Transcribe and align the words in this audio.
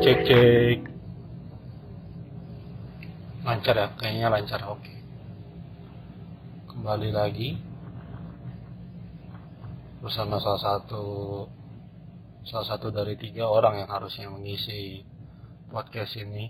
cek 0.00 0.24
cek 0.24 0.80
lancar 3.44 3.76
ya 3.76 3.86
kayaknya 4.00 4.32
lancar 4.32 4.60
oke. 4.64 4.94
Kembali 6.72 7.12
lagi. 7.12 7.60
Bersama 10.00 10.40
salah 10.40 10.56
satu 10.56 11.04
salah 12.48 12.64
satu 12.64 12.88
dari 12.88 13.20
tiga 13.20 13.44
orang 13.52 13.84
yang 13.84 13.92
harusnya 13.92 14.32
mengisi 14.32 15.04
podcast 15.68 16.16
ini. 16.16 16.48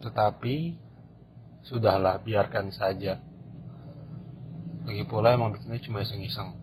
Tetapi 0.00 0.56
sudahlah 1.68 2.16
biarkan 2.24 2.72
saja. 2.72 3.20
Lagi 4.88 5.04
pula 5.04 5.36
emang 5.36 5.52
bikinnya 5.52 5.84
cuma 5.84 6.00
iseng-iseng. 6.00 6.56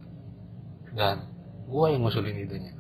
Dan 0.97 1.29
gue 1.69 1.85
yang 1.93 2.01
ngusulin 2.01 2.41
idenya 2.41 2.78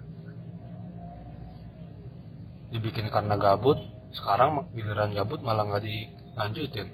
dibikin 2.69 3.09
karena 3.09 3.35
gabut 3.35 3.77
sekarang 4.13 4.69
giliran 4.73 5.13
gabut 5.13 5.41
malah 5.41 5.65
nggak 5.65 5.85
dilanjutin. 5.85 6.89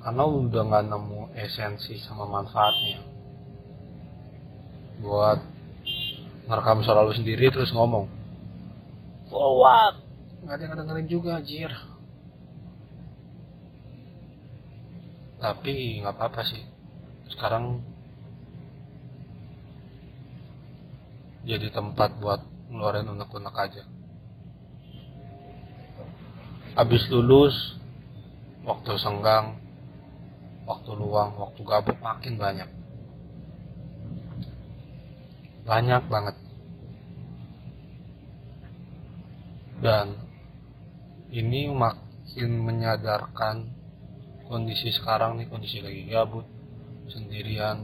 Karena 0.00 0.24
udah 0.24 0.62
nggak 0.64 0.84
nemu 0.88 1.20
esensi 1.36 2.00
sama 2.00 2.24
manfaatnya. 2.24 3.04
Buat 5.00 5.40
ngerekam 6.48 6.84
suara 6.84 7.04
lu 7.04 7.12
sendiri 7.12 7.52
terus 7.52 7.72
ngomong. 7.72 8.08
Forward. 9.28 10.00
Nggak 10.40 10.54
ada 10.56 10.62
yang 10.64 10.76
dengerin 10.80 11.08
juga 11.08 11.34
jir 11.44 11.72
tapi 15.40 16.04
nggak 16.04 16.14
apa-apa 16.14 16.44
sih. 16.44 16.62
Sekarang 17.32 17.80
jadi 21.48 21.72
tempat 21.72 22.20
buat 22.20 22.44
ngeluarin 22.70 23.10
unek-unek 23.10 23.56
aja. 23.58 23.84
Habis 26.78 27.10
lulus 27.10 27.74
waktu 28.62 28.94
senggang 29.02 29.58
waktu 30.70 30.90
luang 30.94 31.34
waktu 31.34 31.60
gabut 31.66 31.98
makin 31.98 32.38
banyak. 32.38 32.70
Banyak 35.66 36.02
banget. 36.06 36.36
Dan 39.82 40.14
ini 41.34 41.72
makin 41.74 42.50
menyadarkan 42.62 43.66
kondisi 44.46 44.94
sekarang 44.94 45.42
nih 45.42 45.50
kondisi 45.50 45.82
lagi 45.82 46.06
gabut 46.06 46.46
sendirian. 47.10 47.82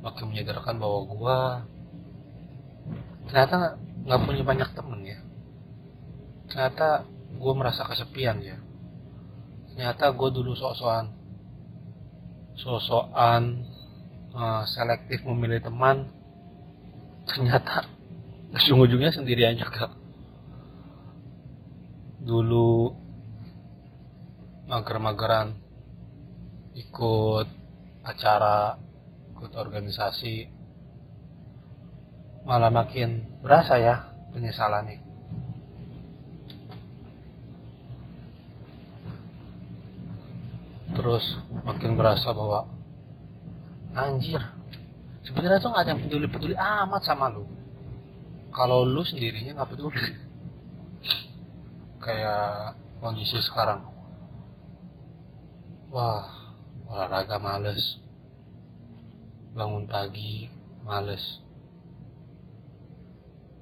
Makin 0.00 0.32
menyadarkan 0.32 0.80
bahwa 0.80 1.00
gua 1.04 1.38
ternyata 3.26 3.78
nggak 4.06 4.20
punya 4.22 4.42
banyak 4.46 4.70
temen 4.72 5.00
ya. 5.02 5.18
Ternyata 6.46 7.04
gue 7.36 7.52
merasa 7.52 7.82
kesepian 7.84 8.38
ya. 8.40 8.56
Ternyata 9.70 10.14
gue 10.14 10.28
dulu 10.30 10.56
sok-sokan 10.56 11.12
sok-sokan 12.56 13.42
uh, 14.32 14.62
selektif 14.64 15.26
memilih 15.26 15.60
teman. 15.60 16.08
Ternyata 17.26 17.84
ujung-ujungnya 18.56 19.12
sendirian 19.12 19.58
juga 19.58 19.92
dulu 22.26 22.90
mager-mageran 24.66 25.54
ikut 26.74 27.46
acara 28.02 28.74
ikut 29.30 29.54
organisasi 29.54 30.50
malah 32.46 32.70
makin 32.70 33.26
berasa 33.42 33.74
ya 33.74 34.06
penyesalan 34.30 34.86
nih. 34.86 35.00
Terus 40.94 41.26
makin 41.66 41.98
berasa 41.98 42.30
bahwa 42.30 42.70
anjir 43.98 44.38
sebenarnya 45.26 45.58
tuh 45.58 45.74
ada 45.74 45.90
yang 45.90 46.00
peduli 46.06 46.30
peduli 46.30 46.54
amat 46.54 47.02
sama 47.02 47.34
lu. 47.34 47.42
Kalau 48.54 48.86
lu 48.86 49.02
sendirinya 49.02 49.60
nggak 49.60 49.70
peduli. 49.74 50.06
Kayak 51.98 52.78
kondisi 53.02 53.42
sekarang. 53.42 53.82
Wah, 55.90 56.30
olahraga 56.86 57.42
males. 57.42 57.98
Bangun 59.52 59.90
pagi 59.90 60.46
males 60.86 61.45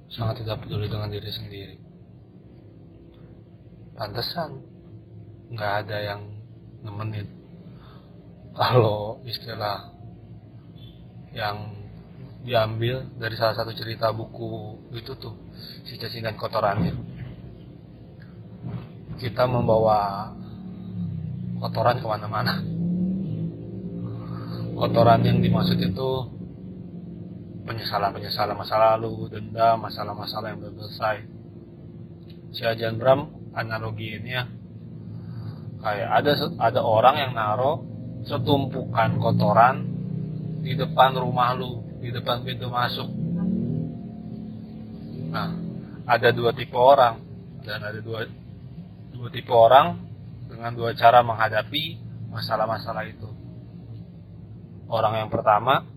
sangat 0.09 0.43
tidak 0.43 0.65
peduli 0.65 0.85
dengan 0.85 1.09
diri 1.09 1.31
sendiri. 1.31 1.75
Pantesan 3.95 4.59
nggak 5.55 5.71
ada 5.85 5.97
yang 6.03 6.21
nemenin. 6.83 7.27
Kalau 8.55 9.19
istilah 9.27 9.91
yang 11.35 11.75
diambil 12.45 13.03
dari 13.17 13.35
salah 13.35 13.57
satu 13.57 13.73
cerita 13.73 14.13
buku 14.13 14.79
itu 14.95 15.11
tuh 15.17 15.35
si 15.83 15.97
cacing 15.97 16.23
dan 16.23 16.37
kotorannya. 16.37 16.93
Kita 19.19 19.47
membawa 19.47 20.31
kotoran 21.59 21.99
ke 21.99 22.07
mana-mana. 22.07 22.61
Kotoran 24.75 25.23
yang 25.23 25.39
dimaksud 25.39 25.79
itu 25.79 26.34
penyesalan-penyesalan 27.65 28.55
masa 28.55 28.77
lalu, 28.77 29.27
dendam, 29.33 29.81
masalah-masalah 29.81 30.53
yang 30.53 30.59
belum 30.61 30.77
selesai. 30.85 31.17
Si 32.55 32.61
Ajan 32.63 33.01
Bram 33.01 33.51
analogi 33.51 34.15
ini 34.15 34.31
ya 34.31 34.47
kayak 35.81 36.09
ada 36.23 36.31
ada 36.61 36.81
orang 36.81 37.15
yang 37.19 37.31
naruh 37.35 37.77
setumpukan 38.25 39.21
kotoran 39.21 39.85
di 40.65 40.73
depan 40.73 41.13
rumah 41.13 41.53
lu, 41.53 41.83
di 42.01 42.09
depan 42.09 42.41
pintu 42.41 42.71
masuk. 42.71 43.05
Nah, 45.29 45.51
ada 46.09 46.29
dua 46.31 46.55
tipe 46.55 46.73
orang 46.73 47.21
dan 47.61 47.81
ada 47.85 47.99
dua 48.01 48.25
dua 49.13 49.27
tipe 49.29 49.51
orang 49.53 49.99
dengan 50.49 50.71
dua 50.73 50.97
cara 50.97 51.21
menghadapi 51.21 52.01
masalah-masalah 52.33 53.05
itu. 53.05 53.29
Orang 54.89 55.17
yang 55.17 55.29
pertama 55.29 55.94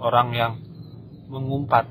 orang 0.00 0.28
yang 0.32 0.52
mengumpat. 1.28 1.86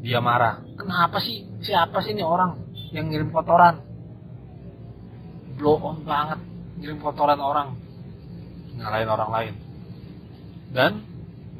Dia 0.00 0.22
marah. 0.24 0.64
Kenapa 0.80 1.20
sih? 1.20 1.44
Siapa 1.60 2.00
sih 2.00 2.16
ini 2.16 2.24
orang 2.24 2.56
yang 2.96 3.12
ngirim 3.12 3.28
kotoran? 3.28 3.84
Blow 5.60 5.76
on 5.76 6.00
banget. 6.08 6.40
Ngirim 6.80 7.04
kotoran 7.04 7.36
orang. 7.36 7.76
Nyalain 8.80 9.10
orang 9.10 9.30
lain. 9.30 9.54
Dan 10.72 11.04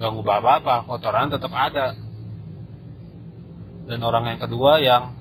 gak 0.00 0.10
ngubah 0.16 0.40
apa-apa. 0.40 0.88
Kotoran 0.88 1.28
tetap 1.28 1.52
ada. 1.52 1.92
Dan 3.84 4.00
orang 4.00 4.24
yang 4.32 4.40
kedua 4.40 4.80
yang 4.80 5.12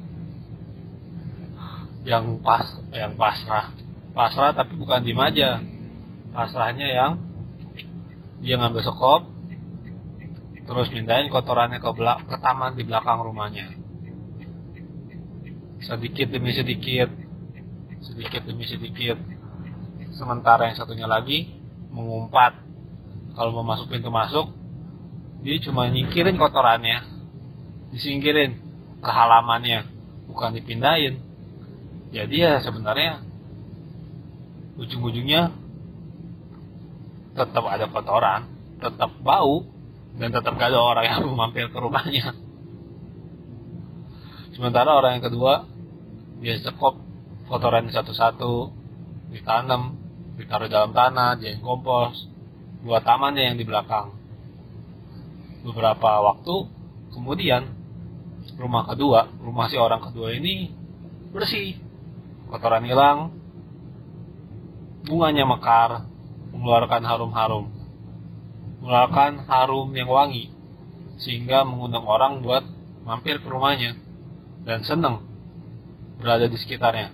yang 2.07 2.39
pas 2.39 2.63
yang 2.95 3.19
pasrah. 3.19 3.75
Pasrah 4.15 4.55
tapi 4.55 4.79
bukan 4.79 5.03
di 5.03 5.11
aja. 5.11 5.59
Pasrahnya 6.31 6.87
yang 6.87 7.11
dia 8.39 8.55
ngambil 8.55 8.79
sekop 8.79 9.38
terus 10.69 10.93
mindahin 10.93 11.33
kotorannya 11.33 11.81
ke, 11.81 11.89
belak 11.97 12.29
ke 12.29 12.37
taman 12.37 12.77
di 12.77 12.85
belakang 12.85 13.25
rumahnya. 13.25 13.73
Sedikit 15.81 16.29
demi 16.29 16.53
sedikit 16.53 17.09
sedikit 18.03 18.45
demi 18.47 18.63
sedikit. 18.69 19.17
Sementara 20.15 20.71
yang 20.71 20.77
satunya 20.77 21.07
lagi 21.07 21.49
mengumpat. 21.91 22.55
Kalau 23.33 23.55
mau 23.55 23.65
masuk 23.65 23.87
pintu 23.87 24.11
masuk 24.11 24.51
dia 25.39 25.55
cuma 25.63 25.87
nyingkirin 25.87 26.35
kotorannya. 26.35 27.01
Disingkirin 27.95 28.59
ke 28.99 29.09
halamannya 29.09 29.87
bukan 30.27 30.53
dipindahin. 30.53 31.17
Jadi 32.13 32.35
ya 32.41 32.59
sebenarnya 32.61 33.23
ujung-ujungnya 34.77 35.53
tetap 37.35 37.63
ada 37.67 37.85
kotoran 37.87 38.41
tetap 38.79 39.11
bau 39.23 39.78
dan 40.19 40.35
tetap 40.35 40.59
gak 40.59 40.75
ada 40.75 40.79
orang 40.83 41.05
yang 41.07 41.23
mampir 41.31 41.71
ke 41.71 41.77
rumahnya. 41.79 42.35
Sementara 44.51 44.91
orang 44.99 45.17
yang 45.17 45.25
kedua 45.31 45.63
dia 46.43 46.59
sekop 46.59 46.99
kotoran 47.47 47.87
satu-satu 47.87 48.75
ditanam 49.31 49.95
ditaruh 50.35 50.67
dalam 50.67 50.91
tanah 50.91 51.39
dia 51.39 51.55
kompos 51.63 52.27
buat 52.83 52.99
tamannya 53.07 53.55
yang 53.55 53.55
di 53.55 53.63
belakang. 53.63 54.11
Beberapa 55.63 56.19
waktu 56.19 56.67
kemudian 57.15 57.71
rumah 58.59 58.83
kedua 58.91 59.31
rumah 59.39 59.71
si 59.71 59.79
orang 59.79 60.03
kedua 60.03 60.35
ini 60.35 60.75
bersih. 61.31 61.79
Kotoran 62.51 62.83
hilang 62.83 63.31
bunganya 65.07 65.47
mekar 65.47 66.03
mengeluarkan 66.51 67.07
harum-harum 67.07 67.78
mengeluarkan 68.79 69.43
harum 69.45 69.91
yang 69.91 70.07
wangi 70.07 70.51
sehingga 71.19 71.67
mengundang 71.67 72.07
orang 72.07 72.39
buat 72.39 72.63
mampir 73.03 73.43
ke 73.43 73.47
rumahnya 73.51 73.99
dan 74.63 74.87
seneng 74.87 75.23
berada 76.19 76.47
di 76.47 76.55
sekitarnya. 76.55 77.11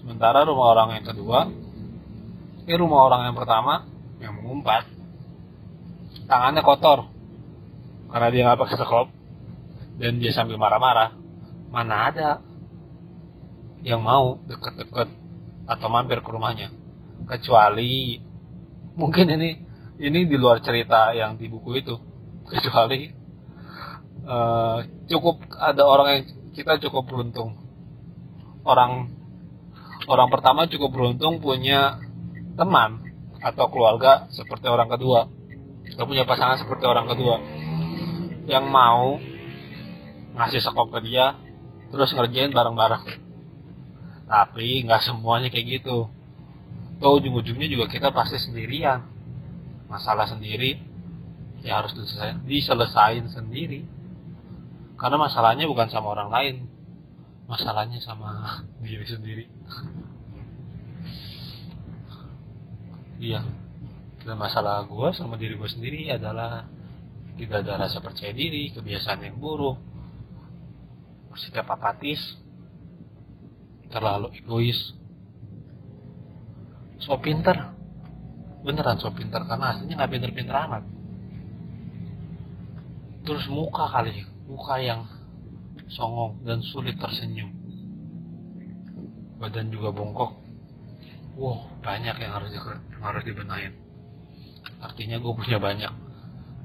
Sementara 0.00 0.48
rumah 0.48 0.72
orang 0.72 1.00
yang 1.00 1.04
kedua, 1.04 1.48
ini 2.64 2.74
rumah 2.76 3.04
orang 3.08 3.28
yang 3.28 3.36
pertama 3.36 3.84
yang 4.20 4.32
mengumpat, 4.40 4.88
tangannya 6.24 6.64
kotor 6.64 7.08
karena 8.08 8.28
dia 8.32 8.42
nggak 8.48 8.60
pakai 8.64 8.76
sekop 8.80 9.06
dan 10.00 10.12
dia 10.16 10.32
sambil 10.32 10.56
marah-marah. 10.56 11.12
Mana 11.68 12.08
ada 12.08 12.30
yang 13.84 14.00
mau 14.00 14.40
deket-deket 14.48 15.08
atau 15.68 15.88
mampir 15.92 16.24
ke 16.24 16.30
rumahnya, 16.32 16.72
kecuali 17.28 18.16
mungkin 18.96 19.28
ini 19.36 19.67
ini 19.98 20.30
di 20.30 20.36
luar 20.38 20.62
cerita 20.62 21.10
yang 21.10 21.34
di 21.34 21.50
buku 21.50 21.82
itu, 21.82 21.94
kecuali 22.50 23.10
uh, 24.24 24.78
cukup 25.10 25.42
ada 25.58 25.82
orang 25.82 26.08
yang 26.14 26.24
kita 26.54 26.78
cukup 26.86 27.10
beruntung. 27.10 27.58
Orang 28.62 29.14
orang 30.06 30.28
pertama 30.30 30.70
cukup 30.70 30.90
beruntung 30.94 31.42
punya 31.42 31.98
teman 32.54 33.02
atau 33.42 33.70
keluarga 33.70 34.26
seperti 34.30 34.66
orang 34.70 34.90
kedua. 34.90 35.30
Atau 35.88 36.04
punya 36.06 36.28
pasangan 36.28 36.62
seperti 36.62 36.84
orang 36.86 37.06
kedua. 37.10 37.36
Yang 38.46 38.64
mau 38.70 39.18
ngasih 40.38 40.62
sekop 40.62 40.94
ke 40.94 41.00
dia 41.06 41.34
terus 41.90 42.12
ngerjain 42.14 42.54
bareng-bareng. 42.54 43.04
Tapi 44.28 44.84
nggak 44.84 45.02
semuanya 45.02 45.48
kayak 45.48 45.80
gitu. 45.80 46.12
Tuh 46.98 47.12
ujung-ujungnya 47.22 47.70
juga 47.70 47.86
kita 47.86 48.10
pasti 48.10 48.36
sendirian 48.36 49.17
masalah 49.88 50.28
sendiri 50.28 50.78
ya 51.64 51.82
harus 51.82 51.96
diselesain 52.46 53.24
sendiri. 53.28 53.84
Karena 54.98 55.16
masalahnya 55.18 55.66
bukan 55.66 55.88
sama 55.90 56.14
orang 56.14 56.30
lain 56.30 56.56
masalahnya 57.48 57.98
sama 58.04 58.60
diri 58.84 59.06
sendiri. 59.08 59.44
Iya. 63.18 63.42
Dan 64.22 64.36
masalah 64.36 64.84
gue 64.84 65.08
sama 65.16 65.40
diri 65.40 65.56
gue 65.56 65.70
sendiri 65.70 66.12
adalah 66.12 66.68
tidak 67.38 67.64
ada 67.64 67.86
rasa 67.86 68.02
percaya 68.02 68.34
diri 68.34 68.74
kebiasaan 68.74 69.24
yang 69.24 69.38
buruk 69.38 69.78
bersikap 71.30 71.70
apatis 71.70 72.18
terlalu 73.88 74.34
egois. 74.36 74.92
So 76.98 77.14
pinter 77.22 77.77
beneran 78.66 78.98
so 78.98 79.10
pinter 79.14 79.42
karena 79.46 79.76
aslinya 79.76 79.94
nggak 80.02 80.10
pinter-pinter 80.10 80.54
amat 80.66 80.82
terus 83.22 83.44
muka 83.52 83.86
kali 83.92 84.24
muka 84.48 84.80
yang 84.80 85.04
songong 85.88 86.44
dan 86.44 86.60
sulit 86.60 86.96
tersenyum. 87.00 87.52
Badan 89.40 89.72
juga 89.72 89.90
bongkok. 89.90 90.36
Wow, 91.38 91.70
banyak 91.80 92.16
yang 92.18 92.32
harus 92.34 92.50
di, 92.50 92.58
harus 92.98 93.22
dibenahin. 93.22 93.72
Artinya 94.82 95.22
gue 95.22 95.32
punya 95.32 95.58
banyak. 95.62 95.92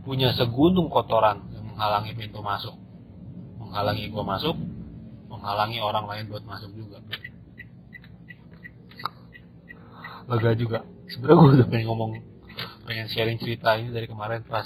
Punya 0.03 0.33
segunung 0.35 0.89
kotoran 0.89 1.45
yang 1.53 1.65
menghalangi 1.69 2.17
pintu 2.17 2.41
masuk. 2.41 2.75
Menghalangi 3.61 4.09
gue 4.09 4.23
masuk, 4.25 4.57
menghalangi 5.29 5.79
orang 5.79 6.05
lain 6.09 6.25
buat 6.27 6.43
masuk 6.43 6.73
juga. 6.73 6.97
Lega 10.27 10.51
juga. 10.57 10.79
Sebenernya 11.13 11.37
gue 11.37 11.51
udah 11.61 11.69
pengen 11.69 11.87
ngomong, 11.93 12.11
pengen 12.89 13.05
sharing 13.05 13.37
cerita 13.37 13.77
ini 13.77 13.93
dari 13.93 14.09
kemarin 14.09 14.41
pas 14.49 14.65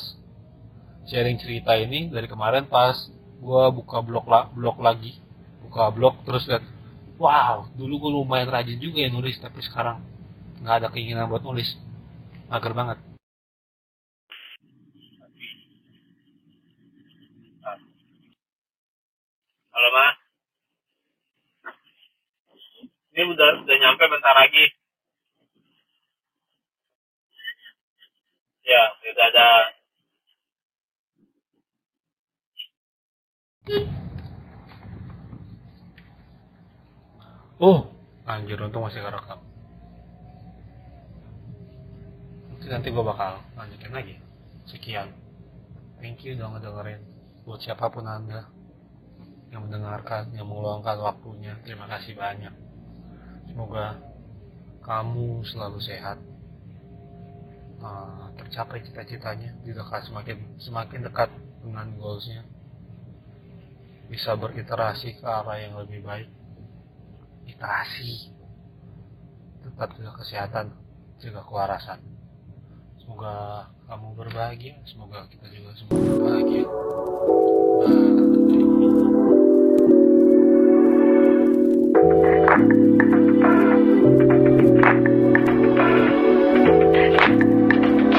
sharing 1.11 1.35
cerita 1.43 1.75
ini 1.75 2.07
dari 2.07 2.23
kemarin 2.23 2.71
pas 2.71 2.95
gue 3.43 3.63
buka 3.75 3.99
blog 3.99 4.23
la 4.31 4.47
blog 4.55 4.79
lagi. 4.79 5.19
Buka 5.67 5.91
blog 5.91 6.23
terus 6.23 6.47
lihat 6.47 6.63
wow 7.19 7.67
dulu 7.75 8.07
gue 8.07 8.11
lumayan 8.15 8.47
rajin 8.47 8.79
juga 8.79 9.03
ya 9.03 9.11
nulis 9.11 9.35
tapi 9.43 9.59
sekarang 9.59 9.99
nggak 10.63 10.75
ada 10.79 10.87
keinginan 10.87 11.27
buat 11.27 11.43
nulis. 11.43 11.75
Mager 12.47 12.71
banget. 12.71 12.95
Halo 19.75 19.89
ma. 19.91 20.15
Ini 23.11 23.35
udah 23.35 23.49
udah 23.67 23.75
nyampe 23.83 24.03
bentar 24.07 24.31
lagi 24.31 24.86
ya 28.67 28.83
udah 28.99 29.27
ada 29.31 29.47
Oh, 37.57 37.89
anjir 38.29 38.61
untung 38.61 38.85
masih 38.85 39.01
kerekam. 39.01 39.41
Mungkin 42.53 42.69
nanti 42.69 42.93
gue 42.93 43.01
bakal 43.01 43.41
lanjutin 43.57 43.89
lagi. 43.89 44.15
Sekian. 44.69 45.09
Thank 45.97 46.21
you 46.21 46.37
udah 46.37 46.53
ngedengerin. 46.53 47.01
Buat 47.49 47.65
siapa 47.65 47.89
pun 47.89 48.05
Anda 48.05 48.45
yang 49.49 49.65
mendengarkan, 49.65 50.37
yang 50.37 50.45
meluangkan 50.45 51.01
waktunya. 51.01 51.57
Terima 51.65 51.89
kasih 51.89 52.13
banyak. 52.13 52.53
Semoga 53.49 54.05
kamu 54.85 55.41
selalu 55.49 55.81
sehat. 55.81 56.21
Ah, 57.77 58.33
tercapai 58.33 58.81
cita-citanya. 58.81 59.53
Dekat 59.61 60.09
semakin 60.09 60.37
semakin 60.57 60.99
dekat 61.05 61.29
dengan 61.61 61.93
goalsnya. 61.97 62.41
Bisa 64.09 64.33
beriterasi 64.39 65.19
ke 65.19 65.25
arah 65.27 65.61
yang 65.61 65.77
lebih 65.77 66.01
baik. 66.01 66.29
Iterasi. 67.45 68.33
Tetap 69.61 69.93
juga 69.93 70.11
kesehatan 70.17 70.73
juga 71.21 71.45
kewarasan. 71.45 72.01
Semoga 73.03 73.67
kamu 73.85 74.17
berbahagia. 74.17 74.81
Semoga 74.89 75.29
kita 75.29 75.45
juga 75.53 75.71
semua 75.77 76.01
berbahagia. 76.01 76.65
Nah, 77.77 78.17